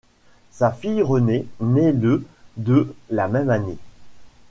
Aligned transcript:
Sa 0.49 0.71
fille 0.71 1.03
Renée 1.03 1.45
naît 1.59 1.91
le 1.91 2.25
de 2.57 2.91
la 3.11 3.27
même 3.27 3.51
année. 3.51 3.77